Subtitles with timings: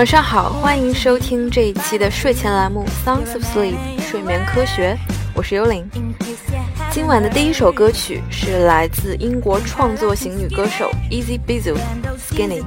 [0.00, 4.96] 晚上好，欢迎收听这一期的睡前栏目《Sounds of Sleep》睡眠科学，
[5.34, 5.86] 我是幽灵。
[6.90, 11.76] 今晚的第一首歌曲是来自英国创作型女歌手 Easy Bizu
[12.18, 12.64] Skinny。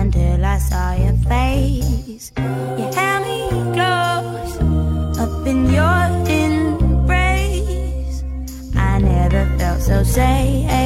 [0.00, 2.32] until I saw your face.
[2.78, 3.40] You held me
[3.76, 4.54] close
[5.18, 6.02] up in your
[6.42, 8.22] embrace.
[8.74, 10.85] I never felt so safe.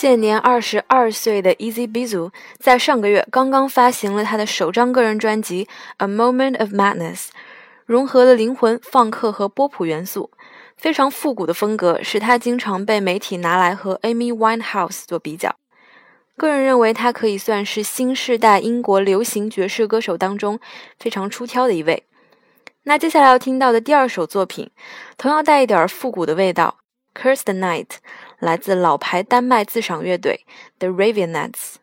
[0.00, 5.64] 现年二十二岁的 Easy Bizu 在上个月刚刚发行了他的首张个人专辑
[5.96, 7.16] 《A Moment of Madness》，
[7.84, 10.30] 融合了灵魂、放克和波普元素，
[10.76, 15.56] 非常复古的风格使他经常被媒体拿来和 Amy Winehouse 做比较。
[16.36, 20.60] 个人认为他可以算是新时代英国流行爵士歌手当中
[21.00, 22.04] 非常出挑的一位。
[22.84, 24.70] 那接下来要听到的第二首作品，
[25.16, 26.76] 同样带一点复古的味道，
[27.20, 27.86] 《Cursed Night》。
[28.38, 30.44] 来自老牌丹麦自赏乐队
[30.78, 31.76] The Raveonettes。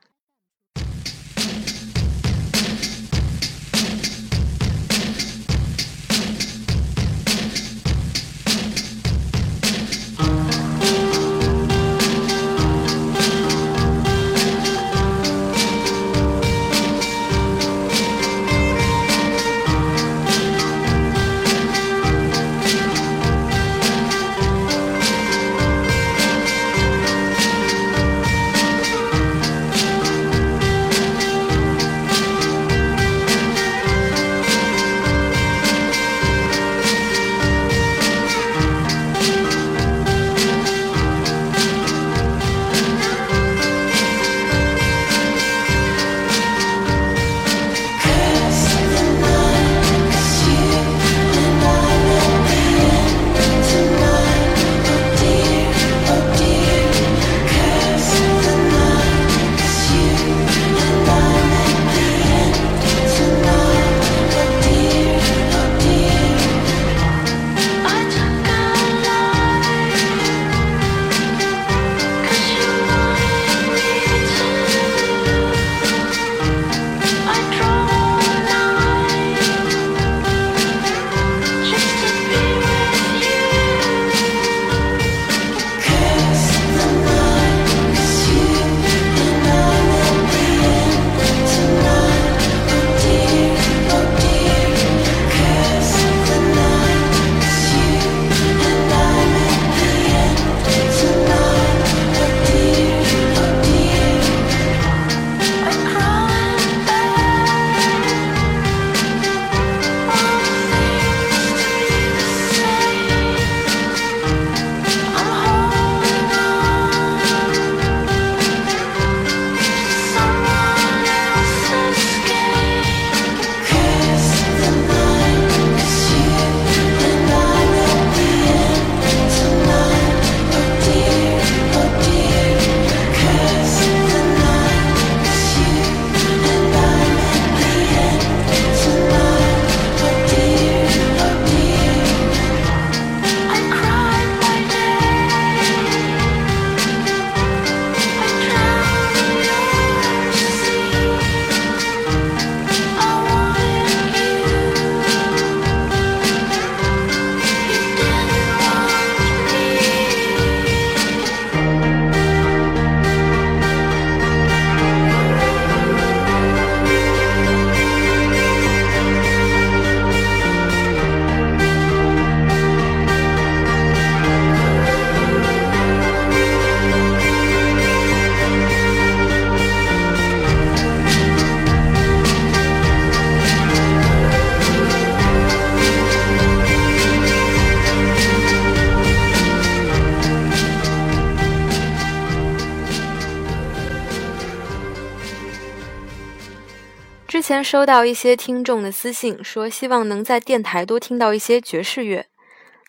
[197.48, 202.26] 先收到一些听众的私信，说希望能在电台多听到一些爵士乐。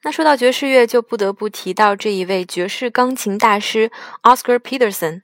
[0.02, 3.90] 那说到爵士乐，就不得不提到这一位爵士钢琴大师
[4.22, 5.20] Oscar Peterson。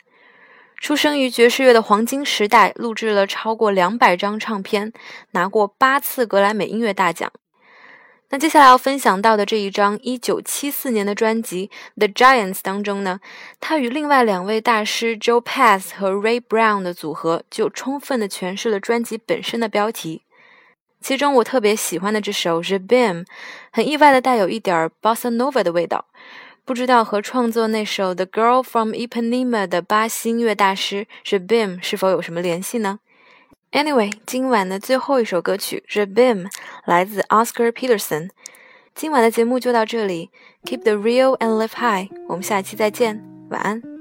[0.77, 4.93] 出生于爵士乐的黄金时代，录制了超过两百张唱片，
[5.31, 7.33] 拿过八次格莱美音乐大奖。
[8.33, 13.21] 那接下来要分享到的这一张1974年的专辑《The Giants》当中呢，
[13.61, 20.23] 他与另外两位大师 Joe Pass 和 Ray Brown 的组合，就充分的诠释了专辑本身的标题。
[21.03, 23.21] 其中我特别喜欢的这首《是《Beam》，
[23.71, 26.07] 很意外的带有一点 Bossa Nova 的味道。
[26.65, 33.01] 不知道和创作那首《The Girl from Ipanema》的巴西音乐大师 Rabim 是否有什么联系呢
[33.73, 36.45] ？Anyway，今晚的最后一首歌曲《The Bim》
[36.85, 38.31] 来自 Oscar Peterson。
[38.95, 40.31] 今晚的节目就到这里
[40.65, 42.09] ，Keep the real and live high。
[42.29, 43.92] 我们下期再见，晚安。